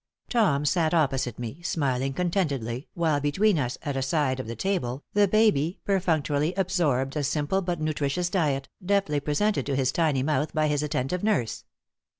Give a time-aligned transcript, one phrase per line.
[0.29, 5.03] Tom sat opposite me, smiling contentedly, while between us, at a side of the table,
[5.13, 10.55] the baby perfunctorily absorbed a simple but nutritious diet, deftly presented to his tiny mouth
[10.55, 11.65] by his attentive nurse.